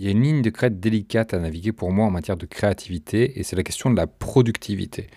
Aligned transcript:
Il 0.00 0.04
y 0.04 0.06
a 0.06 0.12
une 0.12 0.22
ligne 0.22 0.42
de 0.42 0.50
crête 0.50 0.78
délicate 0.78 1.34
à 1.34 1.40
naviguer 1.40 1.72
pour 1.72 1.90
moi 1.90 2.06
en 2.06 2.12
matière 2.12 2.36
de 2.36 2.46
créativité, 2.46 3.40
et 3.40 3.42
c'est 3.42 3.56
la 3.56 3.64
question 3.64 3.90
de 3.90 3.96
la 3.96 4.06
productivité. 4.06 5.08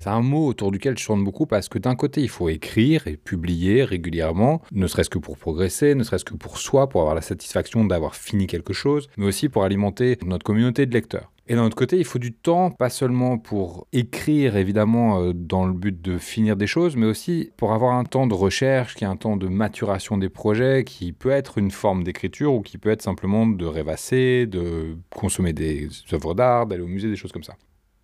C'est 0.00 0.08
un 0.08 0.22
mot 0.22 0.46
autour 0.46 0.72
duquel 0.72 0.96
je 0.96 1.04
tourne 1.04 1.22
beaucoup 1.22 1.44
parce 1.44 1.68
que 1.68 1.78
d'un 1.78 1.94
côté, 1.94 2.22
il 2.22 2.30
faut 2.30 2.48
écrire 2.48 3.06
et 3.06 3.18
publier 3.18 3.84
régulièrement, 3.84 4.62
ne 4.72 4.86
serait-ce 4.86 5.10
que 5.10 5.18
pour 5.18 5.36
progresser, 5.36 5.94
ne 5.94 6.02
serait-ce 6.04 6.24
que 6.24 6.32
pour 6.32 6.56
soi, 6.56 6.88
pour 6.88 7.02
avoir 7.02 7.14
la 7.14 7.20
satisfaction 7.20 7.84
d'avoir 7.84 8.16
fini 8.16 8.46
quelque 8.46 8.72
chose, 8.72 9.10
mais 9.18 9.26
aussi 9.26 9.50
pour 9.50 9.62
alimenter 9.62 10.16
notre 10.24 10.42
communauté 10.42 10.86
de 10.86 10.94
lecteurs. 10.94 11.30
Et 11.46 11.54
d'un 11.54 11.64
autre 11.64 11.76
côté, 11.76 11.98
il 11.98 12.04
faut 12.06 12.18
du 12.18 12.32
temps, 12.32 12.70
pas 12.70 12.88
seulement 12.88 13.36
pour 13.36 13.86
écrire, 13.92 14.56
évidemment, 14.56 15.20
euh, 15.20 15.32
dans 15.34 15.66
le 15.66 15.74
but 15.74 16.00
de 16.00 16.16
finir 16.16 16.56
des 16.56 16.66
choses, 16.66 16.96
mais 16.96 17.04
aussi 17.04 17.50
pour 17.58 17.74
avoir 17.74 17.94
un 17.94 18.04
temps 18.04 18.26
de 18.26 18.32
recherche, 18.32 18.94
qui 18.94 19.04
est 19.04 19.06
un 19.06 19.16
temps 19.16 19.36
de 19.36 19.46
maturation 19.48 20.16
des 20.16 20.30
projets, 20.30 20.84
qui 20.84 21.12
peut 21.12 21.30
être 21.30 21.58
une 21.58 21.70
forme 21.70 22.02
d'écriture 22.02 22.54
ou 22.54 22.62
qui 22.62 22.78
peut 22.78 22.90
être 22.90 23.02
simplement 23.02 23.46
de 23.46 23.66
rêvasser, 23.66 24.46
de 24.46 24.96
consommer 25.10 25.52
des 25.52 25.88
œuvres 26.14 26.34
d'art, 26.34 26.66
d'aller 26.66 26.82
au 26.82 26.86
musée, 26.86 27.08
des 27.10 27.16
choses 27.16 27.32
comme 27.32 27.44
ça. 27.44 27.56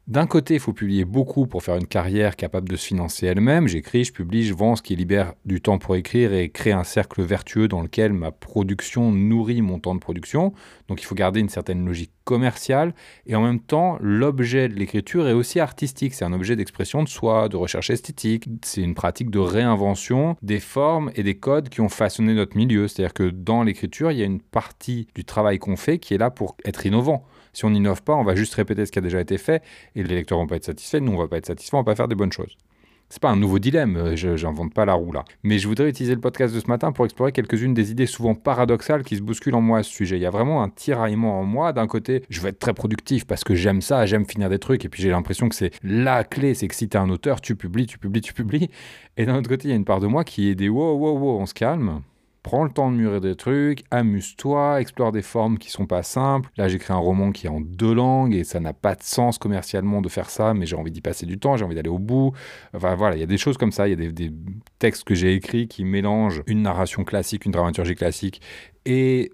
D'un 0.07 0.27
côté, 0.27 0.55
il 0.55 0.61
faut 0.61 0.73
publier 0.73 1.05
beaucoup 1.05 1.47
pour 1.47 1.63
faire 1.63 1.77
une 1.77 1.87
carrière 1.87 2.35
capable 2.35 2.69
de 2.69 2.75
se 2.75 2.87
financer 2.87 3.27
elle-même. 3.27 3.69
J'écris, 3.69 4.05
je 4.05 4.13
publie, 4.13 4.43
je 4.45 4.55
vends, 4.55 4.75
ce 4.75 4.83
qui 4.83 4.97
libère 4.97 5.35
du 5.45 5.61
temps 5.61 5.79
pour 5.79 5.95
écrire 5.95 6.33
et 6.33 6.49
crée 6.49 6.73
un 6.73 6.83
cercle 6.83 7.23
vertueux 7.23 7.69
dans 7.69 7.81
lequel 7.81 8.13
ma 8.13 8.33
production 8.33 9.13
nourrit 9.13 9.63
mon 9.63 9.79
temps 9.79 9.95
de 9.95 10.01
production. 10.01 10.53
Donc 10.89 11.01
il 11.01 11.05
faut 11.05 11.15
garder 11.15 11.39
une 11.39 11.49
certaine 11.49 11.87
logique 11.87 12.11
commerciale 12.25 12.95
et 13.27 13.37
en 13.37 13.43
même 13.43 13.61
temps, 13.61 13.99
l'objet 14.01 14.69
de 14.69 14.75
l'écriture 14.75 15.29
est 15.29 15.33
aussi 15.33 15.61
artistique. 15.61 16.15
C'est 16.15 16.25
un 16.25 16.33
objet 16.33 16.57
d'expression 16.57 17.05
de 17.05 17.09
soi, 17.09 17.49
de 17.49 17.57
recherche 17.57 17.91
esthétique. 17.91 18.49
C'est 18.65 18.83
une 18.83 18.95
pratique 18.95 19.31
de 19.31 19.39
réinvention 19.39 20.37
des 20.43 20.61
formes 20.61 21.13
et 21.15 21.23
des 21.23 21.37
codes 21.37 21.69
qui 21.69 21.81
ont 21.83 21.89
façonné 21.89 22.35
notre 22.35 22.57
milieu. 22.57 22.89
C'est-à-dire 22.89 23.15
que 23.15 23.31
dans 23.31 23.63
l'écriture, 23.63 24.11
il 24.11 24.19
y 24.19 24.23
a 24.23 24.27
une 24.27 24.41
partie 24.41 25.07
du 25.15 25.25
travail 25.25 25.61
qu'on 25.61 25.77
fait 25.77 25.99
qui 25.99 26.15
est 26.15 26.19
là 26.19 26.31
pour 26.31 26.57
être 26.65 26.85
innovant. 26.87 27.27
Si 27.53 27.65
on 27.65 27.71
n'innove 27.71 28.03
pas, 28.03 28.15
on 28.15 28.23
va 28.23 28.37
juste 28.37 28.55
répéter 28.55 28.87
ce 28.87 28.93
qui 28.93 28.99
a 28.99 29.03
déjà 29.03 29.21
été 29.21 29.37
fait 29.37 29.63
et 29.95 30.03
les 30.03 30.15
lecteurs 30.15 30.39
vont 30.39 30.47
pas 30.47 30.57
être 30.57 30.65
satisfaits, 30.65 30.99
nous 30.99 31.13
on 31.13 31.19
va 31.19 31.29
pas 31.29 31.39
être 31.39 31.47
satisfaits, 31.47 31.75
on 31.75 31.79
va 31.79 31.85
pas 31.85 31.97
faire 31.97 32.09
des 32.09 32.15
bonnes 32.15 32.33
choses. 32.33 32.57
C'est 33.13 33.21
pas 33.21 33.31
un 33.31 33.37
nouveau 33.37 33.59
dilemme, 33.59 33.97
euh, 33.97 34.15
je 34.15 34.29
n'invente 34.47 34.73
pas 34.73 34.85
la 34.85 34.95
roue 34.95 35.11
là. 35.11 35.25
Mais 35.43 35.59
je 35.59 35.67
voudrais 35.67 35.89
utiliser 35.89 36.15
le 36.15 36.21
podcast 36.21 36.55
de 36.55 36.61
ce 36.61 36.69
matin 36.69 36.93
pour 36.93 37.05
explorer 37.05 37.33
quelques-unes 37.33 37.75
des 37.75 37.91
idées 37.91 38.07
souvent 38.07 38.37
paradoxales 38.37 39.03
qui 39.03 39.17
se 39.17 39.21
bousculent 39.21 39.57
en 39.57 39.61
moi 39.61 39.79
à 39.79 39.83
ce 39.83 39.91
sujet. 39.91 40.17
Il 40.17 40.23
y 40.23 40.27
a 40.27 40.31
vraiment 40.31 40.63
un 40.63 40.69
tiraillement 40.69 41.41
en 41.41 41.45
moi. 41.45 41.73
D'un 41.73 41.89
côté, 41.89 42.23
je 42.31 42.41
veux 42.41 42.51
être 42.51 42.61
très 42.61 42.73
productif 42.73 43.27
parce 43.27 43.43
que 43.43 43.57
j'aime 43.57 43.81
ça, 43.81 44.07
j'aime 44.07 44.27
finir 44.27 44.49
des 44.49 44.61
trucs, 44.61 44.85
et 44.85 44.89
puis 44.89 45.03
j'ai 45.03 45.11
l'impression 45.11 45.49
que 45.49 45.57
c'est 45.57 45.73
la 45.83 46.23
clé, 46.23 46.55
c'est 46.55 46.69
que 46.69 46.75
si 46.77 46.89
tu 46.89 46.97
es 46.97 47.01
un 47.01 47.11
auteur, 47.11 47.41
tu 47.41 47.57
publies, 47.57 47.87
tu 47.87 47.99
publies, 47.99 48.21
tu 48.21 48.33
publies. 48.33 48.71
Et 49.17 49.27
d'un 49.27 49.37
autre 49.37 49.49
côté, 49.49 49.67
il 49.67 49.71
y 49.73 49.75
a 49.75 49.77
une 49.77 49.85
part 49.85 49.99
de 49.99 50.07
moi 50.07 50.23
qui 50.23 50.49
est 50.49 50.55
des 50.55 50.69
wow, 50.69 50.95
wow, 50.95 51.19
wow, 51.19 51.41
on 51.41 51.47
se 51.47 51.55
calme. 51.55 52.03
Prends 52.43 52.65
le 52.65 52.71
temps 52.71 52.91
de 52.91 52.97
mûrir 52.97 53.21
des 53.21 53.35
trucs, 53.35 53.85
amuse-toi, 53.91 54.81
explore 54.81 55.13
des 55.13 55.21
formes 55.21 55.59
qui 55.59 55.71
sont 55.71 55.87
pas 55.87 56.03
simples. 56.03 56.51
Là, 56.57 56.69
j'écris 56.69 56.95
un 56.95 56.97
roman 56.97 57.33
qui 57.33 57.47
est 57.47 57.51
en 57.51 57.61
deux 57.61 57.93
langues 57.93 58.35
et 58.35 58.45
ça 58.45 58.61
n'a 58.61 58.73
pas 58.73 58.95
de 58.95 59.03
sens 59.03 59.37
commercialement 59.37 60.01
de 60.01 60.09
faire 60.09 60.31
ça, 60.31 60.55
mais 60.55 60.65
j'ai 60.65 60.77
envie 60.77 60.91
d'y 60.91 61.03
passer 61.03 61.27
du 61.27 61.39
temps, 61.39 61.59
j'ai 61.59 61.67
envie 61.67 61.75
d'aller 61.75 61.91
au 61.91 61.99
bout. 61.99 62.33
Enfin 62.75 62.95
voilà, 62.95 63.17
il 63.17 63.21
y 63.21 63.23
a 63.23 63.27
des 63.27 63.37
choses 63.37 63.59
comme 63.59 63.73
ça, 63.73 63.89
il 63.89 63.91
y 63.91 64.07
a 64.07 64.11
des, 64.11 64.33
textes 64.79 65.05
que 65.05 65.15
j'ai 65.15 65.35
écrits 65.35 65.69
qui 65.69 65.85
mélangent 65.85 66.43
une 66.47 66.63
narration 66.63 67.05
classique, 67.05 67.45
une 67.45 67.53
dramaturgie 67.53 67.95
classique 67.95 68.41
et 68.87 69.31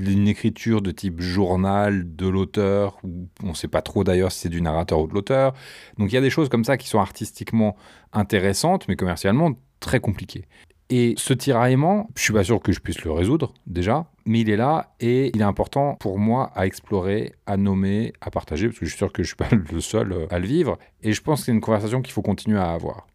une 0.00 0.26
écriture 0.26 0.82
de 0.82 0.90
type 0.90 1.20
journal 1.20 2.16
de 2.16 2.26
l'auteur, 2.26 2.98
on 3.42 3.48
ne 3.48 3.54
sait 3.54 3.68
pas 3.68 3.82
trop 3.82 4.04
d'ailleurs 4.04 4.32
si 4.32 4.40
c'est 4.40 4.48
du 4.48 4.62
narrateur 4.62 5.00
ou 5.00 5.06
de 5.06 5.14
l'auteur. 5.14 5.54
Donc 5.98 6.10
il 6.10 6.14
y 6.14 6.18
a 6.18 6.20
des 6.20 6.30
choses 6.30 6.48
comme 6.48 6.64
ça 6.64 6.76
qui 6.76 6.88
sont 6.88 7.00
artistiquement 7.00 7.76
intéressantes, 8.12 8.86
mais 8.88 8.96
commercialement 8.96 9.52
très 9.80 10.00
compliquées. 10.00 10.46
Et 10.90 11.14
ce 11.16 11.32
tiraillement, 11.32 12.10
je 12.16 12.22
suis 12.22 12.32
pas 12.32 12.44
sûr 12.44 12.60
que 12.60 12.72
je 12.72 12.80
puisse 12.80 13.02
le 13.02 13.12
résoudre 13.12 13.54
déjà, 13.66 14.06
mais 14.26 14.40
il 14.40 14.50
est 14.50 14.56
là 14.56 14.94
et 15.00 15.30
il 15.34 15.40
est 15.40 15.44
important 15.44 15.96
pour 16.00 16.18
moi 16.18 16.50
à 16.54 16.66
explorer, 16.66 17.32
à 17.46 17.56
nommer, 17.56 18.12
à 18.20 18.30
partager, 18.30 18.66
parce 18.66 18.78
que 18.78 18.84
je 18.84 18.90
suis 18.90 18.98
sûr 18.98 19.12
que 19.12 19.22
je 19.22 19.28
suis 19.28 19.36
pas 19.36 19.48
le 19.72 19.80
seul 19.80 20.12
euh, 20.12 20.26
à 20.30 20.38
le 20.38 20.46
vivre. 20.46 20.78
Et 21.02 21.12
je 21.12 21.22
pense 21.22 21.40
que 21.40 21.46
c'est 21.46 21.52
une 21.52 21.60
conversation 21.60 22.02
qu'il 22.02 22.12
faut 22.12 22.22
continuer 22.22 22.58
à 22.58 22.72
avoir. 22.72 23.06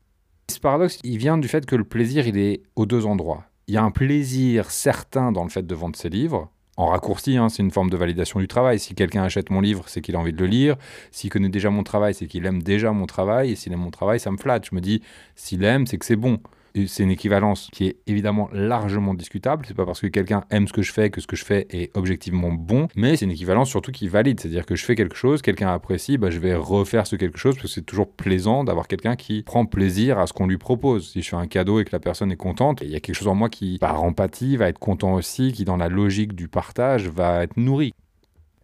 Ce 0.49 0.59
paradoxe, 0.59 0.99
il 1.03 1.17
vient 1.17 1.37
du 1.37 1.47
fait 1.47 1.65
que 1.65 1.75
le 1.75 1.83
plaisir, 1.83 2.27
il 2.27 2.37
est 2.37 2.63
aux 2.75 2.85
deux 2.85 3.05
endroits. 3.05 3.43
Il 3.67 3.73
y 3.73 3.77
a 3.77 3.83
un 3.83 3.91
plaisir 3.91 4.71
certain 4.71 5.31
dans 5.31 5.43
le 5.43 5.49
fait 5.49 5.67
de 5.67 5.75
vendre 5.75 5.97
ses 5.97 6.09
livres, 6.09 6.49
en 6.77 6.85
raccourci, 6.89 7.37
hein, 7.37 7.49
c'est 7.49 7.63
une 7.63 7.71
forme 7.71 7.89
de 7.89 7.97
validation 7.97 8.39
du 8.39 8.47
travail. 8.47 8.77
Si 8.77 8.93
quelqu'un 8.93 9.23
achète 9.23 9.49
mon 9.49 9.61
livre, 9.61 9.85
c'est 9.87 9.99
qu'il 9.99 10.15
a 10.15 10.19
envie 10.19 10.31
de 10.31 10.37
le 10.37 10.45
lire. 10.45 10.75
S'il 11.09 11.31
connaît 11.31 11.49
déjà 11.49 11.71
mon 11.71 11.81
travail, 11.81 12.13
c'est 12.13 12.27
qu'il 12.27 12.45
aime 12.45 12.61
déjà 12.61 12.91
mon 12.91 13.07
travail. 13.07 13.51
Et 13.51 13.55
s'il 13.55 13.73
aime 13.73 13.79
mon 13.79 13.89
travail, 13.89 14.19
ça 14.19 14.29
me 14.29 14.37
flatte. 14.37 14.67
Je 14.69 14.75
me 14.75 14.79
dis, 14.79 15.01
s'il 15.35 15.63
aime, 15.63 15.87
c'est 15.87 15.97
que 15.97 16.05
c'est 16.05 16.15
bon 16.15 16.39
c'est 16.85 17.03
une 17.03 17.11
équivalence 17.11 17.69
qui 17.71 17.87
est 17.87 17.97
évidemment 18.07 18.49
largement 18.53 19.13
discutable. 19.13 19.65
C'est 19.67 19.73
pas 19.73 19.85
parce 19.85 20.01
que 20.01 20.07
quelqu'un 20.07 20.43
aime 20.51 20.67
ce 20.67 20.73
que 20.73 20.81
je 20.81 20.91
fais 20.93 21.09
que 21.09 21.21
ce 21.21 21.27
que 21.27 21.35
je 21.35 21.45
fais 21.45 21.65
est 21.69 21.95
objectivement 21.97 22.51
bon, 22.51 22.87
mais 22.95 23.15
c'est 23.15 23.25
une 23.25 23.31
équivalence 23.31 23.69
surtout 23.69 23.91
qui 23.91 24.07
valide. 24.07 24.39
C'est-à-dire 24.39 24.65
que 24.65 24.75
je 24.75 24.85
fais 24.85 24.95
quelque 24.95 25.15
chose, 25.15 25.41
quelqu'un 25.41 25.69
apprécie, 25.69 26.17
bah, 26.17 26.29
je 26.29 26.39
vais 26.39 26.55
refaire 26.55 27.07
ce 27.07 27.15
quelque 27.15 27.37
chose 27.37 27.55
parce 27.55 27.63
que 27.63 27.73
c'est 27.73 27.85
toujours 27.85 28.11
plaisant 28.11 28.63
d'avoir 28.63 28.87
quelqu'un 28.87 29.15
qui 29.15 29.43
prend 29.43 29.65
plaisir 29.65 30.19
à 30.19 30.27
ce 30.27 30.33
qu'on 30.33 30.47
lui 30.47 30.57
propose. 30.57 31.11
Si 31.11 31.21
je 31.21 31.29
fais 31.29 31.35
un 31.35 31.47
cadeau 31.47 31.79
et 31.79 31.85
que 31.85 31.91
la 31.91 31.99
personne 31.99 32.31
est 32.31 32.37
contente, 32.37 32.81
il 32.81 32.89
y 32.89 32.95
a 32.95 32.99
quelque 32.99 33.15
chose 33.15 33.27
en 33.27 33.35
moi 33.35 33.49
qui, 33.49 33.77
par 33.79 34.03
empathie, 34.03 34.57
va 34.57 34.69
être 34.69 34.79
content 34.79 35.13
aussi, 35.13 35.51
qui 35.51 35.65
dans 35.65 35.77
la 35.77 35.89
logique 35.89 36.33
du 36.33 36.47
partage 36.47 37.07
va 37.07 37.43
être 37.43 37.57
nourri. 37.57 37.93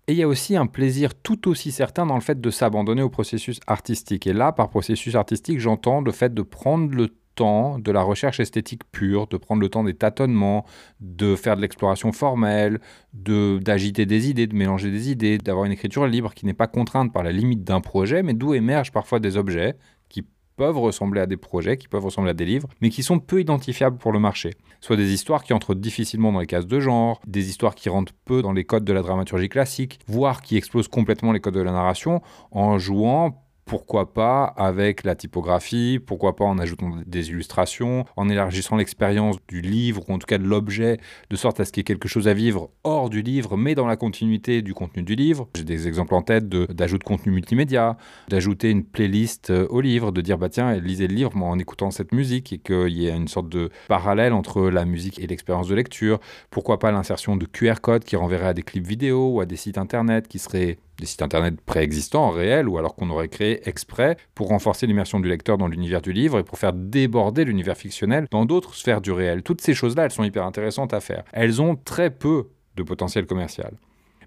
Et 0.07 0.12
il 0.12 0.18
y 0.18 0.23
a 0.23 0.28
aussi 0.28 0.57
un 0.57 0.66
plaisir 0.66 1.16
tout 1.16 1.47
aussi 1.47 1.72
certain 1.72 2.06
dans 2.06 2.16
le 2.16 2.22
fait 2.22 2.41
de 2.41 2.50
s'abandonner 2.50 3.02
au 3.02 3.09
processus 3.09 3.62
artistique. 3.68 4.28
Et 4.28 4.34
là, 4.34 4.52
par 4.52 4.69
processus 4.69 5.16
artistique, 5.16 5.59
j'entends 5.59 6.02
le 6.02 6.12
fait 6.12 6.34
de 6.34 6.41
prendre 6.41 6.94
le 6.94 7.07
de 7.36 7.92
la 7.92 8.04
recherche 8.04 8.40
esthétique 8.40 8.84
pure, 8.92 9.28
de 9.28 9.38
prendre 9.38 9.62
le 9.62 9.70
temps 9.70 9.84
des 9.84 9.96
tâtonnements, 9.96 10.66
de 11.00 11.36
faire 11.36 11.56
de 11.56 11.62
l'exploration 11.62 12.12
formelle, 12.12 12.80
de 13.14 13.60
d'agiter 13.60 14.06
des 14.06 14.30
idées, 14.30 14.46
de 14.46 14.56
mélanger 14.56 14.92
des 14.92 15.10
idées, 15.10 15.38
d'avoir 15.40 15.66
une 15.66 15.72
écriture 15.72 16.06
libre 16.06 16.34
qui 16.34 16.46
n'est 16.46 16.54
pas 16.54 16.68
contrainte 16.68 17.12
par 17.12 17.24
la 17.24 17.32
limite 17.32 17.64
d'un 17.64 17.82
projet, 17.82 18.22
mais 18.22 18.34
d'où 18.34 18.54
émergent 18.54 18.92
parfois 18.92 19.20
des 19.20 19.38
objets 19.38 19.76
qui 20.10 20.24
peuvent 20.56 20.78
ressembler 20.78 21.22
à 21.22 21.26
des 21.26 21.38
projets, 21.38 21.78
qui 21.78 21.88
peuvent 21.88 22.06
ressembler 22.06 22.32
à 22.32 22.36
des 22.36 22.46
livres, 22.46 22.68
mais 22.82 22.92
qui 22.92 23.02
sont 23.02 23.20
peu 23.20 23.42
identifiables 23.42 23.98
pour 23.98 24.12
le 24.12 24.20
marché. 24.20 24.52
Soit 24.80 24.98
des 24.98 25.12
histoires 25.12 25.44
qui 25.44 25.54
entrent 25.54 25.74
difficilement 25.74 26.32
dans 26.32 26.40
les 26.40 26.46
cases 26.46 26.68
de 26.68 26.80
genre, 26.80 27.20
des 27.26 27.50
histoires 27.50 27.74
qui 27.74 27.90
rentrent 27.90 28.14
peu 28.26 28.44
dans 28.44 28.54
les 28.54 28.64
codes 28.64 28.86
de 28.86 28.94
la 28.94 29.02
dramaturgie 29.02 29.50
classique, 29.50 30.00
voire 30.08 30.44
qui 30.44 30.56
explosent 30.56 30.88
complètement 30.88 31.32
les 31.32 31.40
codes 31.40 31.56
de 31.56 31.62
la 31.62 31.72
narration 31.72 32.22
en 32.52 32.78
jouant 32.78 33.44
pourquoi 33.66 34.13
pas 34.13 34.46
avec 34.46 35.03
la 35.03 35.16
typographie, 35.16 36.00
pourquoi 36.06 36.35
pas 36.35 36.46
en 36.46 36.59
ajoutant 36.59 36.91
des 37.06 37.29
illustrations, 37.29 38.06
en 38.18 38.29
élargissant 38.29 38.75
l'expérience 38.75 39.38
du 39.47 39.62
livre, 39.62 40.03
ou 40.07 40.13
en 40.13 40.19
tout 40.19 40.28
cas 40.28 40.38
de 40.38 40.44
l'objet, 40.44 40.97
de 41.29 41.35
sorte 41.35 41.59
à 41.59 41.66
ce 41.66 41.72
qu'il 41.72 41.81
y 41.81 41.81
ait 41.81 41.85
quelque 41.85 42.07
chose 42.07 42.28
à 42.28 42.34
vivre 42.34 42.69
hors 42.84 43.09
du 43.09 43.22
livre, 43.22 43.57
mais 43.57 43.75
dans 43.75 43.88
la 43.88 43.96
continuité 43.96 44.62
du 44.62 44.73
contenu 44.73 45.03
du 45.03 45.16
livre. 45.16 45.47
J'ai 45.56 45.63
des 45.63 45.88
exemples 45.88 46.16
en 46.16 46.22
tête 46.22 46.50
d'ajout 46.50 46.97
de, 46.97 47.03
contenu 47.03 47.31
multimédia, 47.31 47.97
d'ajouter 48.29 48.69
une 48.69 48.84
playlist 48.84 49.50
euh, 49.50 49.68
au 49.69 49.81
livre, 49.81 50.12
de 50.12 50.22
dire 50.22 50.38
bah 50.38 50.50
tiens, 50.50 50.73
lisez 50.75 51.07
le 51.07 51.16
livre 51.16 51.35
en 51.35 51.57
écoutant 51.59 51.91
cette 51.91 52.12
musique, 52.12 52.53
et 52.53 52.57
qu'il 52.57 52.90
y 52.90 53.07
ait 53.07 53.16
une 53.16 53.28
sorte 53.28 53.50
de 53.50 53.69
parallèle 53.88 54.34
entre 54.34 54.69
la 54.69 54.85
musique 54.85 55.19
et 55.19 55.28
l'expérience 55.28 55.68
de 55.68 55.75
lecture. 55.75 56.19
Pourquoi 56.50 56.79
pas 56.79 56.91
l'insertion 56.91 57.35
de 57.35 57.46
QR 57.46 57.76
codes 57.82 58.03
qui 58.03 58.16
renverraient 58.16 58.47
à 58.47 58.53
des 58.53 58.64
clips 58.64 58.88
vidéo 58.88 59.29
ou 59.34 59.41
à 59.41 59.46
des 59.46 59.55
sites 59.55 59.78
internet 59.78 60.28
qui 60.28 60.40
seraient 60.40 60.78
des 60.99 61.05
sites 61.05 61.22
internet 61.22 61.59
préexistants, 61.61 62.29
réels, 62.29 62.67
ou 62.67 62.78
alors 62.78 62.95
qu'on 62.95 63.09
aurait 63.09 63.28
créé 63.28 63.67
exprès 63.67 64.17
pour 64.35 64.47
renforcer 64.47 64.87
l'immersion 64.87 65.19
du 65.19 65.29
lecteur 65.29 65.57
dans 65.57 65.67
l'univers 65.67 66.01
du 66.01 66.13
livre 66.13 66.40
et 66.40 66.43
pour 66.43 66.57
faire 66.57 66.73
déborder 66.73 67.45
l'univers 67.45 67.78
fictionnel 67.78 68.28
dans 68.31 68.45
d'autres 68.45 68.75
sphères 68.75 69.01
du 69.01 69.11
réel. 69.11 69.43
Toutes 69.43 69.61
ces 69.61 69.73
choses-là, 69.73 70.05
elles 70.05 70.11
sont 70.11 70.23
hyper 70.23 70.45
intéressantes 70.45 70.93
à 70.93 70.99
faire. 70.99 71.23
Elles 71.34 71.61
ont 71.61 71.75
très 71.75 72.09
peu 72.09 72.49
de 72.75 72.84
potentiel 72.84 73.25
commercial. 73.25 73.73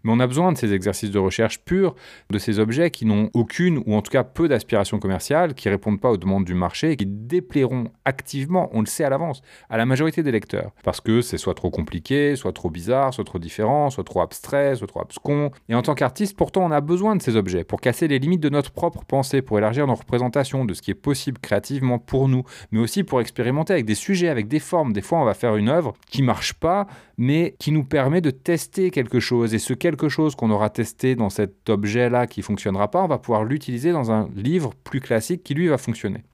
Mais 0.06 0.12
on 0.12 0.20
a 0.20 0.26
besoin 0.28 0.52
de 0.52 0.56
ces 0.56 0.72
exercices 0.72 1.10
de 1.10 1.18
recherche 1.18 1.58
purs, 1.64 1.96
de 2.30 2.38
ces 2.38 2.60
objets 2.60 2.92
qui 2.92 3.06
n'ont 3.06 3.28
aucune 3.34 3.82
ou 3.86 3.96
en 3.96 4.02
tout 4.02 4.12
cas 4.12 4.22
peu 4.22 4.46
d'aspiration 4.46 5.00
commerciale, 5.00 5.54
qui 5.54 5.68
répondent 5.68 6.00
pas 6.00 6.12
aux 6.12 6.16
demandes 6.16 6.44
du 6.44 6.54
marché 6.54 6.92
et 6.92 6.96
qui 6.96 7.06
déplairont 7.06 7.88
activement, 8.04 8.70
on 8.72 8.82
le 8.82 8.86
sait 8.86 9.02
à 9.02 9.10
l'avance, 9.10 9.42
à 9.68 9.76
la 9.76 9.84
majorité 9.84 10.22
des 10.22 10.30
lecteurs. 10.30 10.70
Parce 10.84 11.00
que 11.00 11.22
c'est 11.22 11.38
soit 11.38 11.54
trop 11.54 11.70
compliqué, 11.70 12.36
soit 12.36 12.52
trop 12.52 12.70
bizarre, 12.70 13.12
soit 13.12 13.24
trop 13.24 13.40
différent, 13.40 13.90
soit 13.90 14.04
trop 14.04 14.20
abstrait, 14.20 14.76
soit 14.76 14.86
trop 14.86 15.00
abscon. 15.00 15.50
Et 15.68 15.74
en 15.74 15.82
tant 15.82 15.96
qu'artiste, 15.96 16.36
pourtant, 16.36 16.64
on 16.64 16.70
a 16.70 16.80
besoin 16.80 17.16
de 17.16 17.22
ces 17.22 17.34
objets 17.34 17.64
pour 17.64 17.80
casser 17.80 18.06
les 18.06 18.20
limites 18.20 18.40
de 18.40 18.48
notre 18.48 18.70
propre 18.70 19.04
pensée, 19.04 19.42
pour 19.42 19.58
élargir 19.58 19.88
nos 19.88 19.96
représentations 19.96 20.64
de 20.64 20.72
ce 20.72 20.82
qui 20.82 20.92
est 20.92 20.94
possible 20.94 21.38
créativement 21.40 21.98
pour 21.98 22.28
nous, 22.28 22.44
mais 22.70 22.78
aussi 22.78 23.02
pour 23.02 23.20
expérimenter 23.20 23.72
avec 23.72 23.86
des 23.86 23.96
sujets, 23.96 24.28
avec 24.28 24.46
des 24.46 24.60
formes. 24.60 24.92
Des 24.92 25.02
fois, 25.02 25.18
on 25.18 25.24
va 25.24 25.34
faire 25.34 25.56
une 25.56 25.68
œuvre 25.68 25.94
qui 26.08 26.22
marche 26.22 26.52
pas, 26.52 26.86
mais 27.18 27.56
qui 27.58 27.72
nous 27.72 27.84
permet 27.84 28.20
de 28.20 28.30
tester 28.30 28.92
quelque 28.92 29.18
chose. 29.18 29.52
Et 29.52 29.58
ce 29.58 29.74
quelque 29.74 29.95
quelque 29.96 30.08
chose 30.10 30.34
qu'on 30.34 30.50
aura 30.50 30.70
testé 30.70 31.16
dans 31.16 31.30
cet 31.30 31.68
objet-là 31.70 32.26
qui 32.26 32.42
fonctionnera 32.42 32.90
pas, 32.90 33.02
on 33.02 33.08
va 33.08 33.18
pouvoir 33.18 33.44
l'utiliser 33.44 33.92
dans 33.92 34.12
un 34.12 34.28
livre 34.34 34.72
plus 34.84 35.00
classique 35.00 35.42
qui 35.42 35.54
lui 35.54 35.68
va 35.68 35.78
fonctionner. 35.78 36.24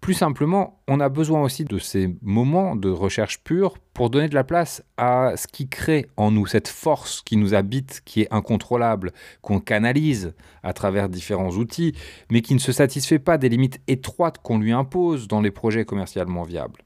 Plus 0.00 0.14
simplement, 0.14 0.80
on 0.86 1.00
a 1.00 1.08
besoin 1.08 1.42
aussi 1.42 1.64
de 1.64 1.78
ces 1.78 2.16
moments 2.22 2.76
de 2.76 2.90
recherche 2.90 3.42
pure 3.42 3.78
pour 3.94 4.10
donner 4.10 4.28
de 4.28 4.34
la 4.34 4.44
place 4.44 4.84
à 4.96 5.32
ce 5.36 5.48
qui 5.48 5.68
crée 5.68 6.06
en 6.16 6.30
nous 6.30 6.46
cette 6.46 6.68
force 6.68 7.22
qui 7.22 7.36
nous 7.36 7.54
habite, 7.54 8.02
qui 8.04 8.22
est 8.22 8.32
incontrôlable, 8.32 9.12
qu'on 9.40 9.58
canalise 9.58 10.34
à 10.62 10.72
travers 10.72 11.08
différents 11.08 11.50
outils, 11.50 11.94
mais 12.30 12.42
qui 12.42 12.54
ne 12.54 12.60
se 12.60 12.72
satisfait 12.72 13.18
pas 13.18 13.38
des 13.38 13.48
limites 13.48 13.80
étroites 13.88 14.38
qu'on 14.38 14.58
lui 14.58 14.72
impose 14.72 15.28
dans 15.28 15.40
les 15.40 15.50
projets 15.50 15.84
commercialement 15.84 16.42
viables. 16.42 16.85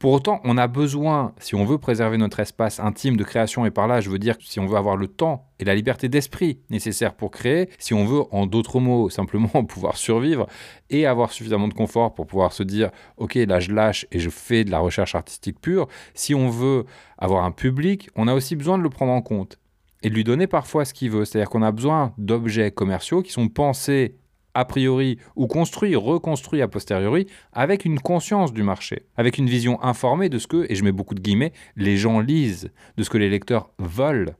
Pour 0.00 0.12
autant, 0.12 0.40
on 0.44 0.56
a 0.56 0.66
besoin, 0.66 1.34
si 1.40 1.54
on 1.54 1.66
veut 1.66 1.76
préserver 1.76 2.16
notre 2.16 2.40
espace 2.40 2.80
intime 2.80 3.18
de 3.18 3.22
création, 3.22 3.66
et 3.66 3.70
par 3.70 3.86
là 3.86 4.00
je 4.00 4.08
veux 4.08 4.18
dire 4.18 4.34
si 4.40 4.58
on 4.58 4.64
veut 4.64 4.78
avoir 4.78 4.96
le 4.96 5.08
temps 5.08 5.50
et 5.58 5.64
la 5.66 5.74
liberté 5.74 6.08
d'esprit 6.08 6.58
nécessaire 6.70 7.12
pour 7.12 7.30
créer, 7.30 7.68
si 7.78 7.92
on 7.92 8.06
veut, 8.06 8.22
en 8.30 8.46
d'autres 8.46 8.80
mots, 8.80 9.10
simplement 9.10 9.62
pouvoir 9.62 9.98
survivre 9.98 10.46
et 10.88 11.04
avoir 11.04 11.32
suffisamment 11.32 11.68
de 11.68 11.74
confort 11.74 12.14
pour 12.14 12.26
pouvoir 12.26 12.54
se 12.54 12.62
dire, 12.62 12.90
ok, 13.18 13.34
là 13.34 13.60
je 13.60 13.72
lâche 13.72 14.06
et 14.10 14.20
je 14.20 14.30
fais 14.30 14.64
de 14.64 14.70
la 14.70 14.78
recherche 14.78 15.14
artistique 15.14 15.60
pure, 15.60 15.86
si 16.14 16.34
on 16.34 16.48
veut 16.48 16.86
avoir 17.18 17.44
un 17.44 17.52
public, 17.52 18.08
on 18.16 18.26
a 18.26 18.32
aussi 18.32 18.56
besoin 18.56 18.78
de 18.78 18.82
le 18.82 18.88
prendre 18.88 19.12
en 19.12 19.20
compte 19.20 19.58
et 20.02 20.08
de 20.08 20.14
lui 20.14 20.24
donner 20.24 20.46
parfois 20.46 20.86
ce 20.86 20.94
qu'il 20.94 21.10
veut. 21.10 21.26
C'est-à-dire 21.26 21.50
qu'on 21.50 21.60
a 21.60 21.72
besoin 21.72 22.14
d'objets 22.16 22.70
commerciaux 22.70 23.20
qui 23.20 23.32
sont 23.32 23.48
pensés 23.48 24.16
a 24.54 24.64
priori 24.64 25.18
ou 25.36 25.46
construit, 25.46 25.94
reconstruit 25.96 26.62
a 26.62 26.68
posteriori 26.68 27.26
avec 27.52 27.84
une 27.84 28.00
conscience 28.00 28.52
du 28.52 28.62
marché, 28.62 29.02
avec 29.16 29.38
une 29.38 29.48
vision 29.48 29.82
informée 29.82 30.28
de 30.28 30.38
ce 30.38 30.46
que, 30.46 30.66
et 30.68 30.74
je 30.74 30.84
mets 30.84 30.92
beaucoup 30.92 31.14
de 31.14 31.20
guillemets, 31.20 31.52
les 31.76 31.96
gens 31.96 32.20
lisent, 32.20 32.70
de 32.96 33.02
ce 33.02 33.10
que 33.10 33.18
les 33.18 33.30
lecteurs 33.30 33.70
veulent. 33.78 34.34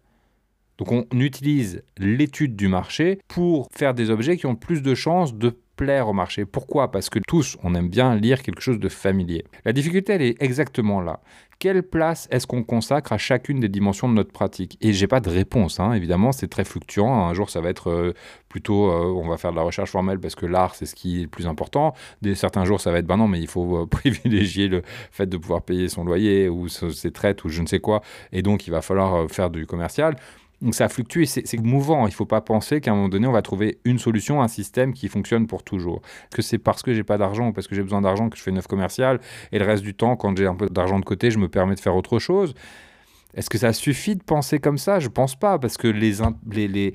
Donc 0.79 0.93
on 0.93 1.21
utilise 1.21 1.83
l'étude 1.99 2.57
du 2.57 2.67
marché 2.67 3.19
pour 3.29 3.69
faire 3.71 3.93
des 3.93 4.09
objets 4.09 4.39
qui 4.39 4.47
ont 4.47 4.57
plus 4.57 4.81
de 4.83 4.95
chances 4.95 5.35
de 5.35 5.59
plaire 5.81 6.09
au 6.09 6.13
marché. 6.13 6.45
Pourquoi? 6.45 6.91
Parce 6.91 7.09
que 7.09 7.19
tous, 7.27 7.57
on 7.63 7.75
aime 7.75 7.89
bien 7.89 8.15
lire 8.15 8.43
quelque 8.43 8.61
chose 8.61 8.79
de 8.79 8.91
familier. 8.91 9.45
La 9.65 9.73
difficulté, 9.73 10.13
elle 10.13 10.23
est 10.23 10.43
exactement 10.43 11.01
là 11.01 11.21
quelle 11.61 11.83
place 11.83 12.27
est-ce 12.31 12.47
qu'on 12.47 12.65
consacre 12.65 13.13
à 13.13 13.19
chacune 13.19 13.61
des 13.61 13.69
dimensions 13.69 14.09
de 14.09 14.15
notre 14.15 14.33
pratique? 14.33 14.79
Et 14.81 14.95
j'ai 14.95 15.07
pas 15.07 15.21
de 15.21 15.29
réponse, 15.29 15.79
hein. 15.79 15.93
évidemment, 15.93 16.33
c'est 16.33 16.49
très 16.49 16.65
fluctuant. 16.65 17.27
Un 17.27 17.35
jour, 17.35 17.51
ça 17.51 17.61
va 17.61 17.69
être 17.69 17.91
euh, 17.91 18.15
plutôt, 18.49 18.91
euh, 18.91 19.13
on 19.23 19.29
va 19.29 19.37
faire 19.37 19.51
de 19.51 19.57
la 19.57 19.63
recherche 19.63 19.91
formelle 19.91 20.19
parce 20.19 20.35
que 20.35 20.47
l'art, 20.47 20.75
c'est 20.75 20.87
ce 20.87 20.95
qui 20.95 21.19
est 21.19 21.23
le 21.25 21.29
plus 21.29 21.47
important. 21.47 21.93
Des, 22.23 22.35
certains 22.35 22.65
jours, 22.65 22.81
ça 22.81 22.91
va 22.91 22.99
être, 22.99 23.07
ben 23.07 23.19
non, 23.19 23.29
mais 23.29 23.41
il 23.41 23.47
faut 23.47 23.83
euh, 23.83 23.87
privilégier 23.91 24.69
le 24.69 24.81
fait 25.11 25.27
de 25.27 25.37
pouvoir 25.37 25.61
payer 25.61 25.91
son 25.91 26.03
loyer 26.03 26.49
ou 26.49 26.69
ses 26.69 27.11
traites 27.11 27.45
ou 27.45 27.51
je 27.51 27.61
ne 27.61 27.67
sais 27.67 27.79
quoi. 27.79 28.01
Et 28.33 28.41
donc, 28.41 28.67
il 28.67 28.71
va 28.71 28.81
falloir 28.81 29.31
faire 29.31 29.51
du 29.51 29.67
commercial. 29.67 30.17
Donc 30.63 30.75
ça 30.75 30.89
fluctue 30.89 31.23
et 31.23 31.27
c'est 31.27 31.61
mouvant. 31.61 32.07
Il 32.07 32.11
ne 32.11 32.15
faut 32.15 32.27
pas 32.27 32.43
penser 32.43 32.81
qu'à 32.81 32.91
un 32.91 32.95
moment 32.95 33.09
donné, 33.09 33.27
on 33.27 33.33
va 33.33 33.43
trouver 33.43 33.79
une 33.85 33.99
solution, 33.99 34.43
un 34.43 34.49
système 34.49 34.93
qui 34.93 35.09
fonctionne 35.09 35.47
pour 35.47 35.63
toujours. 35.63 36.03
Est-ce 36.25 36.37
que 36.37 36.43
c'est 36.43 36.59
parce 36.59 36.83
que 36.83 36.93
j'ai 36.93 37.05
pas 37.05 37.17
d'argent 37.17 37.49
ou 37.49 37.53
parce 37.53 37.67
que 37.67 37.75
j'ai 37.75 37.83
besoin 37.83 38.03
d'argent 38.03 38.29
que 38.29 38.37
je 38.37 38.43
fais 38.43 38.53
neuf 38.53 38.67
commercial 38.67 39.21
et 39.53 39.59
le 39.59 39.65
reste 39.65 39.83
du 39.83 39.95
temps, 39.95 40.17
quand 40.17 40.37
j'ai 40.37 40.47
un 40.47 40.55
peu 40.55 40.69
d'argent 40.69 40.99
de 40.99 41.05
côté, 41.05 41.31
je 41.31 41.39
me 41.39 41.49
permets 41.49 41.77
de 41.77 41.81
faire 41.81 41.97
autre 41.97 42.19
chose? 42.19 42.55
Est-ce 43.35 43.49
que 43.49 43.59
ça 43.59 43.73
suffit 43.73 44.17
de 44.17 44.23
penser 44.23 44.59
comme 44.59 44.77
ça? 44.77 44.99
Je 44.99 45.09
pense 45.09 45.35
pas 45.35 45.59
parce 45.59 45.77
que 45.77 45.89
les, 45.89 46.17
les 46.67 46.95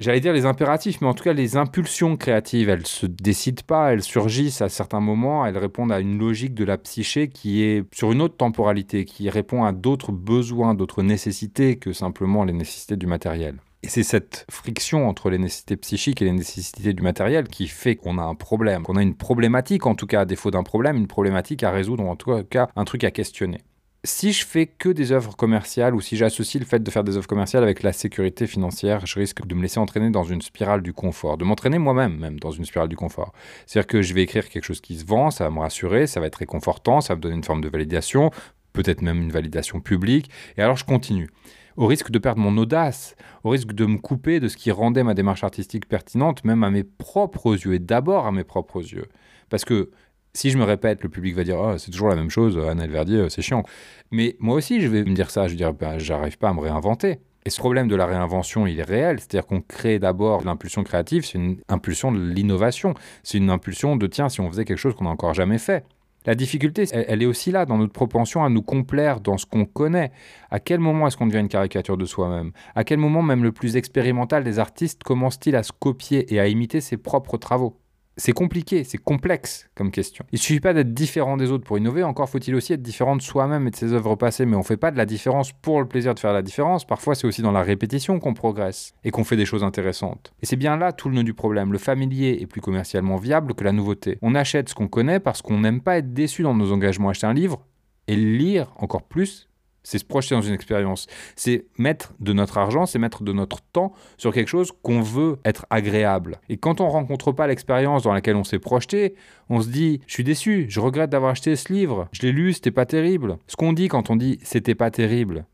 j'allais 0.00 0.20
dire 0.20 0.32
les 0.32 0.46
impératifs, 0.46 1.00
mais 1.00 1.06
en 1.06 1.14
tout 1.14 1.24
cas 1.24 1.32
les 1.32 1.56
impulsions 1.56 2.16
créatives, 2.16 2.68
elles 2.68 2.86
se 2.86 3.06
décident 3.06 3.62
pas, 3.66 3.92
elles 3.92 4.02
surgissent 4.02 4.62
à 4.62 4.68
certains 4.68 5.00
moments, 5.00 5.46
elles 5.46 5.58
répondent 5.58 5.92
à 5.92 6.00
une 6.00 6.18
logique 6.18 6.54
de 6.54 6.64
la 6.64 6.78
psyché 6.78 7.28
qui 7.28 7.62
est 7.62 7.84
sur 7.94 8.12
une 8.12 8.22
autre 8.22 8.36
temporalité, 8.36 9.04
qui 9.04 9.28
répond 9.30 9.64
à 9.64 9.72
d'autres 9.72 10.12
besoins, 10.12 10.74
d'autres 10.74 11.02
nécessités 11.02 11.76
que 11.76 11.92
simplement 11.92 12.44
les 12.44 12.52
nécessités 12.52 12.96
du 12.96 13.06
matériel. 13.06 13.56
Et 13.84 13.88
c'est 13.88 14.02
cette 14.02 14.44
friction 14.50 15.08
entre 15.08 15.30
les 15.30 15.38
nécessités 15.38 15.76
psychiques 15.76 16.20
et 16.20 16.24
les 16.24 16.32
nécessités 16.32 16.92
du 16.92 17.02
matériel 17.02 17.46
qui 17.46 17.68
fait 17.68 17.94
qu'on 17.94 18.18
a 18.18 18.22
un 18.22 18.34
problème, 18.34 18.82
qu'on 18.82 18.96
a 18.96 19.02
une 19.02 19.14
problématique, 19.14 19.86
en 19.86 19.94
tout 19.94 20.06
cas 20.06 20.22
à 20.22 20.24
défaut 20.24 20.50
d'un 20.50 20.64
problème, 20.64 20.96
une 20.96 21.06
problématique 21.06 21.62
à 21.62 21.70
résoudre, 21.70 22.04
en 22.04 22.16
tout 22.16 22.42
cas 22.50 22.68
un 22.74 22.84
truc 22.84 23.04
à 23.04 23.12
questionner 23.12 23.58
si 24.04 24.32
je 24.32 24.46
fais 24.46 24.66
que 24.66 24.88
des 24.88 25.10
œuvres 25.10 25.34
commerciales 25.36 25.94
ou 25.94 26.00
si 26.00 26.16
j'associe 26.16 26.60
le 26.60 26.66
fait 26.66 26.78
de 26.78 26.90
faire 26.90 27.02
des 27.02 27.16
œuvres 27.16 27.26
commerciales 27.26 27.64
avec 27.64 27.82
la 27.82 27.92
sécurité 27.92 28.46
financière, 28.46 29.06
je 29.06 29.18
risque 29.18 29.44
de 29.44 29.54
me 29.54 29.62
laisser 29.62 29.80
entraîner 29.80 30.10
dans 30.10 30.22
une 30.22 30.40
spirale 30.40 30.82
du 30.82 30.92
confort, 30.92 31.36
de 31.36 31.44
m'entraîner 31.44 31.78
moi-même 31.78 32.16
même 32.16 32.38
dans 32.38 32.52
une 32.52 32.64
spirale 32.64 32.88
du 32.88 32.96
confort. 32.96 33.32
C'est-à-dire 33.66 33.88
que 33.88 34.02
je 34.02 34.14
vais 34.14 34.22
écrire 34.22 34.48
quelque 34.48 34.64
chose 34.64 34.80
qui 34.80 34.96
se 34.96 35.04
vend, 35.04 35.30
ça 35.30 35.44
va 35.44 35.50
me 35.50 35.58
rassurer, 35.58 36.06
ça 36.06 36.20
va 36.20 36.26
être 36.26 36.36
réconfortant, 36.36 37.00
ça 37.00 37.14
va 37.14 37.16
me 37.16 37.22
donner 37.22 37.34
une 37.34 37.44
forme 37.44 37.60
de 37.60 37.68
validation, 37.68 38.30
peut-être 38.72 39.02
même 39.02 39.20
une 39.20 39.32
validation 39.32 39.80
publique, 39.80 40.30
et 40.56 40.62
alors 40.62 40.76
je 40.76 40.84
continue. 40.84 41.28
Au 41.76 41.86
risque 41.86 42.10
de 42.10 42.18
perdre 42.18 42.40
mon 42.40 42.56
audace, 42.56 43.16
au 43.44 43.50
risque 43.50 43.72
de 43.72 43.86
me 43.86 43.98
couper 43.98 44.40
de 44.40 44.48
ce 44.48 44.56
qui 44.56 44.70
rendait 44.70 45.04
ma 45.04 45.14
démarche 45.14 45.44
artistique 45.44 45.88
pertinente, 45.88 46.44
même 46.44 46.64
à 46.64 46.70
mes 46.70 46.84
propres 46.84 47.54
yeux, 47.54 47.74
et 47.74 47.78
d'abord 47.78 48.26
à 48.26 48.32
mes 48.32 48.44
propres 48.44 48.80
yeux. 48.80 49.06
Parce 49.48 49.64
que 49.64 49.90
si 50.34 50.50
je 50.50 50.58
me 50.58 50.64
répète, 50.64 51.02
le 51.02 51.08
public 51.08 51.34
va 51.34 51.44
dire 51.44 51.58
oh, 51.58 51.78
c'est 51.78 51.90
toujours 51.90 52.08
la 52.08 52.16
même 52.16 52.30
chose, 52.30 52.58
Annelle 52.58 52.90
Verdier, 52.90 53.18
euh, 53.18 53.28
c'est 53.28 53.42
chiant. 53.42 53.62
Mais 54.10 54.36
moi 54.38 54.56
aussi, 54.56 54.80
je 54.80 54.88
vais 54.88 55.04
me 55.04 55.14
dire 55.14 55.30
ça. 55.30 55.46
Je 55.46 55.52
vais 55.52 55.56
dire 55.56 55.72
bah, 55.72 55.98
j'arrive 55.98 56.38
pas 56.38 56.50
à 56.50 56.54
me 56.54 56.60
réinventer. 56.60 57.18
Et 57.44 57.50
ce 57.50 57.58
problème 57.58 57.88
de 57.88 57.96
la 57.96 58.06
réinvention, 58.06 58.66
il 58.66 58.78
est 58.78 58.84
réel. 58.84 59.20
C'est-à-dire 59.20 59.46
qu'on 59.46 59.62
crée 59.62 59.98
d'abord 59.98 60.44
l'impulsion 60.44 60.84
créative, 60.84 61.24
c'est 61.24 61.38
une 61.38 61.58
impulsion 61.68 62.12
de 62.12 62.20
l'innovation. 62.20 62.94
C'est 63.22 63.38
une 63.38 63.50
impulsion 63.50 63.96
de 63.96 64.06
tiens, 64.06 64.28
si 64.28 64.40
on 64.40 64.50
faisait 64.50 64.64
quelque 64.64 64.78
chose 64.78 64.94
qu'on 64.94 65.04
n'a 65.04 65.10
encore 65.10 65.34
jamais 65.34 65.58
fait. 65.58 65.84
La 66.26 66.34
difficulté, 66.34 66.84
elle, 66.92 67.22
est 67.22 67.26
aussi 67.26 67.50
là, 67.50 67.64
dans 67.64 67.78
notre 67.78 67.94
propension 67.94 68.44
à 68.44 68.50
nous 68.50 68.60
complaire 68.60 69.20
dans 69.20 69.38
ce 69.38 69.46
qu'on 69.46 69.64
connaît. 69.64 70.12
À 70.50 70.60
quel 70.60 70.78
moment 70.78 71.06
est-ce 71.06 71.16
qu'on 71.16 71.26
devient 71.26 71.38
une 71.38 71.48
caricature 71.48 71.96
de 71.96 72.04
soi-même? 72.04 72.52
À 72.74 72.84
quel 72.84 72.98
moment 72.98 73.22
même 73.22 73.42
le 73.42 73.52
plus 73.52 73.76
expérimental 73.76 74.44
des 74.44 74.58
artistes 74.58 75.02
commence-t-il 75.02 75.56
à 75.56 75.62
se 75.62 75.72
copier 75.72 76.34
et 76.34 76.40
à 76.40 76.48
imiter 76.48 76.82
ses 76.82 76.98
propres 76.98 77.38
travaux? 77.38 77.80
C'est 78.18 78.32
compliqué, 78.32 78.84
c'est 78.84 78.98
complexe 78.98 79.70
comme 79.74 79.90
question. 79.90 80.26
Il 80.32 80.38
suffit 80.38 80.60
pas 80.60 80.74
d'être 80.74 80.92
différent 80.92 81.36
des 81.36 81.50
autres 81.50 81.64
pour 81.64 81.78
innover, 81.78 82.02
encore 82.02 82.28
faut-il 82.28 82.54
aussi 82.54 82.72
être 82.72 82.82
différent 82.82 83.16
de 83.16 83.22
soi-même 83.22 83.66
et 83.66 83.70
de 83.70 83.76
ses 83.76 83.92
œuvres 83.92 84.16
passées, 84.16 84.44
mais 84.44 84.56
on 84.56 84.62
fait 84.62 84.76
pas 84.76 84.90
de 84.90 84.98
la 84.98 85.06
différence 85.06 85.52
pour 85.52 85.80
le 85.80 85.86
plaisir 85.86 86.14
de 86.14 86.18
faire 86.18 86.32
la 86.32 86.42
différence, 86.42 86.84
parfois 86.84 87.14
c'est 87.14 87.26
aussi 87.26 87.42
dans 87.42 87.52
la 87.52 87.62
répétition 87.62 88.18
qu'on 88.18 88.34
progresse 88.34 88.92
et 89.04 89.10
qu'on 89.10 89.24
fait 89.24 89.36
des 89.36 89.46
choses 89.46 89.62
intéressantes. 89.62 90.32
Et 90.42 90.46
c'est 90.46 90.56
bien 90.56 90.76
là 90.76 90.92
tout 90.92 91.08
le 91.08 91.14
nœud 91.14 91.22
du 91.22 91.34
problème, 91.34 91.72
le 91.72 91.78
familier 91.78 92.38
est 92.40 92.46
plus 92.46 92.60
commercialement 92.60 93.16
viable 93.16 93.54
que 93.54 93.64
la 93.64 93.72
nouveauté. 93.72 94.18
On 94.20 94.34
achète 94.34 94.68
ce 94.68 94.74
qu'on 94.74 94.88
connaît 94.88 95.20
parce 95.20 95.40
qu'on 95.40 95.60
n'aime 95.60 95.80
pas 95.80 95.98
être 95.98 96.12
déçu 96.12 96.42
dans 96.42 96.54
nos 96.54 96.72
engagements, 96.72 97.10
acheter 97.10 97.26
un 97.26 97.34
livre 97.34 97.64
et 98.08 98.16
lire 98.16 98.72
encore 98.78 99.04
plus 99.04 99.48
c'est 99.88 99.96
se 99.96 100.04
projeter 100.04 100.34
dans 100.34 100.42
une 100.42 100.52
expérience. 100.52 101.06
C'est 101.34 101.64
mettre 101.78 102.12
de 102.20 102.34
notre 102.34 102.58
argent, 102.58 102.84
c'est 102.84 102.98
mettre 102.98 103.22
de 103.22 103.32
notre 103.32 103.62
temps 103.62 103.94
sur 104.18 104.34
quelque 104.34 104.48
chose 104.48 104.70
qu'on 104.82 105.00
veut 105.00 105.38
être 105.46 105.64
agréable. 105.70 106.40
Et 106.50 106.58
quand 106.58 106.82
on 106.82 106.90
rencontre 106.90 107.32
pas 107.32 107.46
l'expérience 107.46 108.02
dans 108.02 108.12
laquelle 108.12 108.36
on 108.36 108.44
s'est 108.44 108.58
projeté, 108.58 109.14
on 109.48 109.62
se 109.62 109.68
dit 109.68 110.02
je 110.06 110.12
suis 110.12 110.24
déçu, 110.24 110.66
je 110.68 110.80
regrette 110.80 111.08
d'avoir 111.08 111.30
acheté 111.30 111.56
ce 111.56 111.72
livre, 111.72 112.06
je 112.12 112.20
l'ai 112.20 112.32
lu, 112.32 112.52
c'était 112.52 112.70
pas 112.70 112.84
terrible. 112.84 113.38
Ce 113.46 113.56
qu'on 113.56 113.72
dit 113.72 113.88
quand 113.88 114.10
on 114.10 114.16
dit 114.16 114.38
c'était 114.42 114.74
pas 114.74 114.90
terrible, 114.90 115.46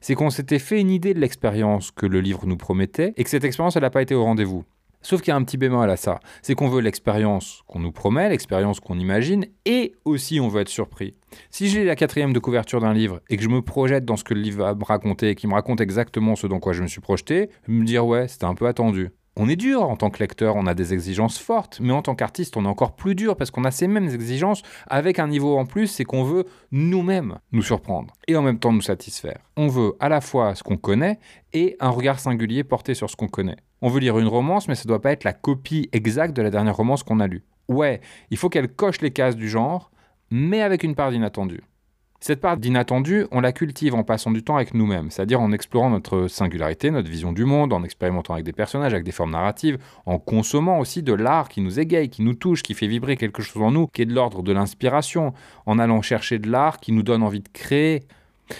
c'est 0.00 0.14
qu'on 0.14 0.30
s'était 0.30 0.58
fait 0.58 0.80
une 0.80 0.90
idée 0.90 1.12
de 1.12 1.20
l'expérience 1.20 1.90
que 1.90 2.06
le 2.06 2.22
livre 2.22 2.46
nous 2.46 2.56
promettait 2.56 3.12
et 3.18 3.24
que 3.24 3.30
cette 3.30 3.44
expérience 3.44 3.76
elle 3.76 3.82
n'a 3.82 3.90
pas 3.90 4.00
été 4.00 4.14
au 4.14 4.24
rendez-vous. 4.24 4.64
Sauf 5.02 5.20
qu'il 5.20 5.30
y 5.30 5.34
a 5.34 5.36
un 5.36 5.44
petit 5.44 5.56
bémol 5.56 5.90
à 5.90 5.96
ça, 5.96 6.20
c'est 6.42 6.54
qu'on 6.54 6.68
veut 6.68 6.80
l'expérience 6.80 7.62
qu'on 7.66 7.80
nous 7.80 7.92
promet, 7.92 8.28
l'expérience 8.28 8.80
qu'on 8.80 8.98
imagine, 8.98 9.46
et 9.64 9.94
aussi 10.04 10.40
on 10.40 10.48
veut 10.48 10.60
être 10.62 10.68
surpris. 10.68 11.14
Si 11.50 11.68
j'ai 11.68 11.84
la 11.84 11.96
quatrième 11.96 12.32
de 12.32 12.38
couverture 12.38 12.80
d'un 12.80 12.92
livre 12.92 13.20
et 13.28 13.36
que 13.36 13.42
je 13.42 13.48
me 13.48 13.62
projette 13.62 14.04
dans 14.04 14.16
ce 14.16 14.24
que 14.24 14.34
le 14.34 14.40
livre 14.40 14.64
va 14.64 14.74
me 14.74 14.84
raconter 14.84 15.30
et 15.30 15.34
qu'il 15.34 15.48
me 15.48 15.54
raconte 15.54 15.80
exactement 15.80 16.36
ce 16.36 16.46
dans 16.46 16.60
quoi 16.60 16.72
je 16.72 16.82
me 16.82 16.88
suis 16.88 17.00
projeté, 17.00 17.50
je 17.66 17.72
me 17.72 17.84
dire 17.84 18.06
ouais, 18.06 18.28
c'était 18.28 18.44
un 18.44 18.54
peu 18.54 18.66
attendu. 18.66 19.10
On 19.34 19.48
est 19.48 19.56
dur 19.56 19.82
en 19.82 19.96
tant 19.96 20.10
que 20.10 20.18
lecteur, 20.18 20.56
on 20.56 20.66
a 20.66 20.74
des 20.74 20.92
exigences 20.92 21.38
fortes, 21.38 21.78
mais 21.80 21.94
en 21.94 22.02
tant 22.02 22.14
qu'artiste, 22.14 22.58
on 22.58 22.66
est 22.66 22.68
encore 22.68 22.94
plus 22.94 23.14
dur 23.14 23.34
parce 23.34 23.50
qu'on 23.50 23.64
a 23.64 23.70
ces 23.70 23.88
mêmes 23.88 24.08
exigences 24.08 24.62
avec 24.86 25.18
un 25.18 25.26
niveau 25.26 25.56
en 25.56 25.64
plus, 25.64 25.86
c'est 25.86 26.04
qu'on 26.04 26.22
veut 26.22 26.44
nous-mêmes 26.70 27.38
nous 27.50 27.62
surprendre 27.62 28.12
et 28.28 28.36
en 28.36 28.42
même 28.42 28.58
temps 28.58 28.72
nous 28.72 28.82
satisfaire. 28.82 29.38
On 29.56 29.68
veut 29.68 29.94
à 30.00 30.10
la 30.10 30.20
fois 30.20 30.54
ce 30.54 30.62
qu'on 30.62 30.76
connaît 30.76 31.18
et 31.54 31.76
un 31.80 31.88
regard 31.88 32.20
singulier 32.20 32.62
porté 32.62 32.92
sur 32.92 33.08
ce 33.08 33.16
qu'on 33.16 33.28
connaît. 33.28 33.56
On 33.82 33.88
veut 33.88 34.00
lire 34.00 34.18
une 34.18 34.28
romance, 34.28 34.68
mais 34.68 34.76
ça 34.76 34.84
ne 34.84 34.88
doit 34.88 35.02
pas 35.02 35.10
être 35.10 35.24
la 35.24 35.32
copie 35.32 35.88
exacte 35.92 36.36
de 36.36 36.42
la 36.42 36.50
dernière 36.50 36.76
romance 36.76 37.02
qu'on 37.02 37.18
a 37.18 37.26
lue. 37.26 37.42
Ouais, 37.68 38.00
il 38.30 38.36
faut 38.36 38.48
qu'elle 38.48 38.68
coche 38.68 39.00
les 39.00 39.10
cases 39.10 39.36
du 39.36 39.48
genre, 39.48 39.90
mais 40.30 40.62
avec 40.62 40.84
une 40.84 40.94
part 40.94 41.10
d'inattendu. 41.10 41.62
Cette 42.20 42.40
part 42.40 42.56
d'inattendu, 42.56 43.26
on 43.32 43.40
la 43.40 43.50
cultive 43.50 43.96
en 43.96 44.04
passant 44.04 44.30
du 44.30 44.44
temps 44.44 44.54
avec 44.54 44.74
nous-mêmes, 44.74 45.10
c'est-à-dire 45.10 45.40
en 45.40 45.50
explorant 45.50 45.90
notre 45.90 46.28
singularité, 46.28 46.92
notre 46.92 47.10
vision 47.10 47.32
du 47.32 47.44
monde, 47.44 47.72
en 47.72 47.82
expérimentant 47.82 48.34
avec 48.34 48.44
des 48.44 48.52
personnages, 48.52 48.94
avec 48.94 49.04
des 49.04 49.10
formes 49.10 49.32
narratives, 49.32 49.78
en 50.06 50.20
consommant 50.20 50.78
aussi 50.78 51.02
de 51.02 51.12
l'art 51.12 51.48
qui 51.48 51.60
nous 51.60 51.80
égaye, 51.80 52.08
qui 52.08 52.22
nous 52.22 52.34
touche, 52.34 52.62
qui 52.62 52.74
fait 52.74 52.86
vibrer 52.86 53.16
quelque 53.16 53.42
chose 53.42 53.60
en 53.60 53.72
nous, 53.72 53.88
qui 53.88 54.02
est 54.02 54.06
de 54.06 54.14
l'ordre 54.14 54.44
de 54.44 54.52
l'inspiration, 54.52 55.32
en 55.66 55.80
allant 55.80 56.00
chercher 56.00 56.38
de 56.38 56.48
l'art 56.48 56.78
qui 56.78 56.92
nous 56.92 57.02
donne 57.02 57.24
envie 57.24 57.40
de 57.40 57.48
créer, 57.52 58.04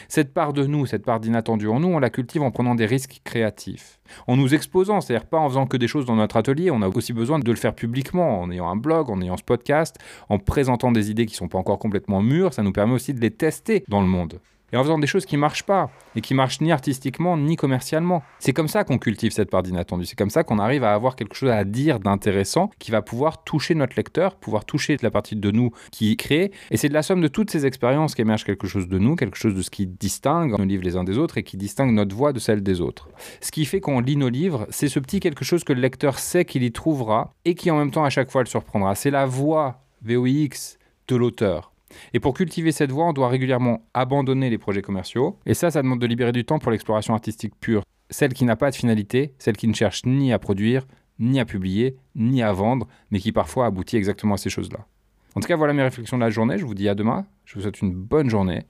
cette 0.08 0.32
part 0.32 0.52
de 0.52 0.64
nous, 0.66 0.86
cette 0.86 1.04
part 1.04 1.20
d'inattendu 1.20 1.68
en 1.68 1.80
nous, 1.80 1.88
on 1.88 1.98
la 1.98 2.10
cultive 2.10 2.42
en 2.42 2.50
prenant 2.50 2.74
des 2.74 2.86
risques 2.86 3.20
créatifs, 3.24 4.00
en 4.26 4.36
nous 4.36 4.54
exposant, 4.54 5.00
c'est-à-dire 5.00 5.26
pas 5.26 5.38
en 5.38 5.48
faisant 5.48 5.66
que 5.66 5.76
des 5.76 5.88
choses 5.88 6.06
dans 6.06 6.16
notre 6.16 6.36
atelier, 6.36 6.70
on 6.70 6.82
a 6.82 6.88
aussi 6.88 7.12
besoin 7.12 7.38
de 7.38 7.50
le 7.50 7.56
faire 7.56 7.74
publiquement, 7.74 8.40
en 8.40 8.50
ayant 8.50 8.68
un 8.68 8.76
blog, 8.76 9.10
en 9.10 9.20
ayant 9.20 9.36
ce 9.36 9.44
podcast, 9.44 9.96
en 10.28 10.38
présentant 10.38 10.92
des 10.92 11.10
idées 11.10 11.26
qui 11.26 11.34
ne 11.34 11.38
sont 11.38 11.48
pas 11.48 11.58
encore 11.58 11.78
complètement 11.78 12.22
mûres, 12.22 12.54
ça 12.54 12.62
nous 12.62 12.72
permet 12.72 12.94
aussi 12.94 13.14
de 13.14 13.20
les 13.20 13.30
tester 13.30 13.84
dans 13.88 14.00
le 14.00 14.06
monde. 14.06 14.40
Et 14.72 14.76
en 14.76 14.82
faisant 14.82 14.98
des 14.98 15.06
choses 15.06 15.26
qui 15.26 15.36
marchent 15.36 15.62
pas 15.62 15.90
et 16.16 16.20
qui 16.20 16.34
marchent 16.34 16.60
ni 16.60 16.72
artistiquement 16.72 17.36
ni 17.36 17.56
commercialement. 17.56 18.22
C'est 18.38 18.52
comme 18.52 18.68
ça 18.68 18.84
qu'on 18.84 18.98
cultive 18.98 19.32
cette 19.32 19.50
part 19.50 19.62
d'inattendu. 19.62 20.04
C'est 20.04 20.16
comme 20.16 20.30
ça 20.30 20.44
qu'on 20.44 20.58
arrive 20.58 20.84
à 20.84 20.94
avoir 20.94 21.16
quelque 21.16 21.34
chose 21.34 21.50
à 21.50 21.64
dire 21.64 22.00
d'intéressant 22.00 22.70
qui 22.78 22.90
va 22.90 23.02
pouvoir 23.02 23.44
toucher 23.44 23.74
notre 23.74 23.96
lecteur, 23.96 24.36
pouvoir 24.36 24.64
toucher 24.64 24.96
la 25.02 25.10
partie 25.10 25.36
de 25.36 25.50
nous 25.50 25.70
qui 25.90 26.16
crée. 26.16 26.52
Et 26.70 26.76
c'est 26.76 26.88
de 26.88 26.94
la 26.94 27.02
somme 27.02 27.20
de 27.20 27.28
toutes 27.28 27.50
ces 27.50 27.66
expériences 27.66 28.14
qu'émerge 28.14 28.44
quelque 28.44 28.66
chose 28.66 28.88
de 28.88 28.98
nous, 28.98 29.16
quelque 29.16 29.36
chose 29.36 29.54
de 29.54 29.62
ce 29.62 29.70
qui 29.70 29.86
distingue 29.86 30.56
nos 30.58 30.64
livres 30.64 30.84
les 30.84 30.96
uns 30.96 31.04
des 31.04 31.18
autres 31.18 31.38
et 31.38 31.42
qui 31.42 31.56
distingue 31.56 31.92
notre 31.92 32.14
voix 32.14 32.32
de 32.32 32.38
celle 32.38 32.62
des 32.62 32.80
autres. 32.80 33.08
Ce 33.40 33.50
qui 33.50 33.64
fait 33.64 33.80
qu'on 33.80 34.00
lit 34.00 34.16
nos 34.16 34.28
livres, 34.28 34.66
c'est 34.70 34.88
ce 34.88 34.98
petit 34.98 35.20
quelque 35.20 35.44
chose 35.44 35.64
que 35.64 35.72
le 35.72 35.80
lecteur 35.80 36.18
sait 36.18 36.44
qu'il 36.44 36.62
y 36.62 36.72
trouvera 36.72 37.34
et 37.44 37.54
qui 37.54 37.70
en 37.70 37.76
même 37.76 37.90
temps 37.90 38.04
à 38.04 38.10
chaque 38.10 38.30
fois 38.30 38.42
le 38.42 38.48
surprendra. 38.48 38.94
C'est 38.94 39.10
la 39.10 39.26
voix 39.26 39.82
VOX 40.02 40.78
de 41.08 41.16
l'auteur. 41.16 41.71
Et 42.12 42.20
pour 42.20 42.34
cultiver 42.34 42.72
cette 42.72 42.92
voix, 42.92 43.06
on 43.06 43.12
doit 43.12 43.28
régulièrement 43.28 43.86
abandonner 43.94 44.50
les 44.50 44.58
projets 44.58 44.82
commerciaux. 44.82 45.38
Et 45.46 45.54
ça, 45.54 45.70
ça 45.70 45.82
demande 45.82 46.00
de 46.00 46.06
libérer 46.06 46.32
du 46.32 46.44
temps 46.44 46.58
pour 46.58 46.70
l'exploration 46.70 47.14
artistique 47.14 47.54
pure. 47.60 47.82
Celle 48.10 48.34
qui 48.34 48.44
n'a 48.44 48.56
pas 48.56 48.70
de 48.70 48.76
finalité, 48.76 49.34
celle 49.38 49.56
qui 49.56 49.68
ne 49.68 49.74
cherche 49.74 50.04
ni 50.04 50.32
à 50.32 50.38
produire, 50.38 50.86
ni 51.18 51.40
à 51.40 51.44
publier, 51.44 51.96
ni 52.14 52.42
à 52.42 52.52
vendre, 52.52 52.86
mais 53.10 53.18
qui 53.18 53.32
parfois 53.32 53.66
aboutit 53.66 53.96
exactement 53.96 54.34
à 54.34 54.38
ces 54.38 54.50
choses-là. 54.50 54.86
En 55.34 55.40
tout 55.40 55.48
cas, 55.48 55.56
voilà 55.56 55.72
mes 55.72 55.82
réflexions 55.82 56.18
de 56.18 56.22
la 56.22 56.30
journée. 56.30 56.58
Je 56.58 56.64
vous 56.64 56.74
dis 56.74 56.88
à 56.88 56.94
demain. 56.94 57.26
Je 57.44 57.54
vous 57.54 57.62
souhaite 57.62 57.80
une 57.80 57.94
bonne 57.94 58.28
journée. 58.28 58.64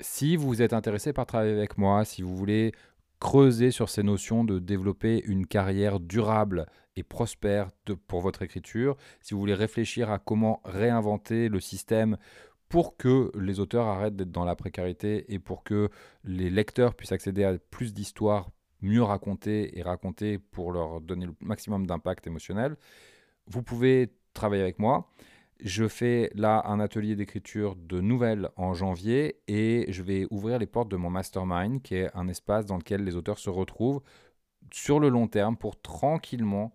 Si 0.00 0.36
vous 0.36 0.62
êtes 0.62 0.72
intéressé 0.72 1.12
par 1.12 1.26
travailler 1.26 1.52
avec 1.52 1.76
moi, 1.78 2.04
si 2.04 2.22
vous 2.22 2.36
voulez 2.36 2.72
creuser 3.20 3.70
sur 3.70 3.88
ces 3.88 4.02
notions 4.02 4.44
de 4.44 4.58
développer 4.58 5.22
une 5.26 5.46
carrière 5.46 6.00
durable 6.00 6.66
et 6.96 7.02
prospère 7.02 7.68
pour 8.08 8.20
votre 8.20 8.42
écriture, 8.42 8.96
si 9.20 9.34
vous 9.34 9.40
voulez 9.40 9.54
réfléchir 9.54 10.10
à 10.10 10.18
comment 10.18 10.60
réinventer 10.64 11.48
le 11.48 11.60
système 11.60 12.16
pour 12.68 12.96
que 12.96 13.30
les 13.38 13.60
auteurs 13.60 13.86
arrêtent 13.86 14.16
d'être 14.16 14.32
dans 14.32 14.44
la 14.44 14.56
précarité 14.56 15.32
et 15.32 15.38
pour 15.38 15.62
que 15.62 15.88
les 16.24 16.50
lecteurs 16.50 16.94
puissent 16.94 17.12
accéder 17.12 17.44
à 17.44 17.58
plus 17.58 17.94
d'histoires 17.94 18.50
mieux 18.82 19.02
racontées 19.02 19.78
et 19.78 19.82
racontées 19.82 20.38
pour 20.38 20.72
leur 20.72 21.00
donner 21.00 21.26
le 21.26 21.34
maximum 21.40 21.86
d'impact 21.86 22.26
émotionnel, 22.26 22.76
vous 23.46 23.62
pouvez 23.62 24.12
travailler 24.34 24.62
avec 24.62 24.78
moi. 24.78 25.10
Je 25.60 25.88
fais 25.88 26.30
là 26.34 26.62
un 26.66 26.80
atelier 26.80 27.16
d'écriture 27.16 27.76
de 27.76 28.00
nouvelles 28.00 28.50
en 28.56 28.74
janvier 28.74 29.40
et 29.48 29.86
je 29.88 30.02
vais 30.02 30.26
ouvrir 30.30 30.58
les 30.58 30.66
portes 30.66 30.90
de 30.90 30.96
mon 30.96 31.08
mastermind, 31.08 31.80
qui 31.80 31.94
est 31.94 32.10
un 32.14 32.28
espace 32.28 32.66
dans 32.66 32.76
lequel 32.76 33.04
les 33.04 33.16
auteurs 33.16 33.38
se 33.38 33.48
retrouvent 33.48 34.02
sur 34.72 35.00
le 35.00 35.08
long 35.08 35.28
terme 35.28 35.56
pour 35.56 35.80
tranquillement, 35.80 36.74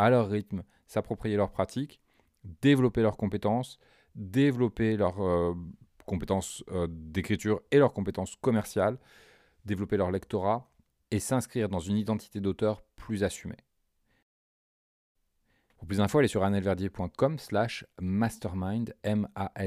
à 0.00 0.08
leur 0.08 0.30
rythme, 0.30 0.62
s'approprier 0.86 1.36
leurs 1.36 1.50
pratiques, 1.50 2.00
développer 2.62 3.02
leurs 3.02 3.18
compétences, 3.18 3.78
développer 4.14 4.96
leurs 4.96 5.22
euh, 5.22 5.54
compétences 6.06 6.64
euh, 6.70 6.86
d'écriture 6.90 7.60
et 7.70 7.76
leurs 7.76 7.92
compétences 7.92 8.34
commerciales, 8.36 8.98
développer 9.66 9.98
leur 9.98 10.10
lectorat 10.10 10.66
et 11.10 11.20
s'inscrire 11.20 11.68
dans 11.68 11.80
une 11.80 11.98
identité 11.98 12.40
d'auteur 12.40 12.82
plus 12.96 13.24
assumée. 13.24 13.58
Pour 15.76 15.86
plus 15.86 15.98
d'infos, 15.98 16.18
allez 16.18 16.28
sur 16.28 16.44
annelverdier.com 16.44 17.38
slash 17.38 17.84
mastermind, 18.00 18.96
M-A-S-T-E-R-M-I-N-D. 19.02 19.60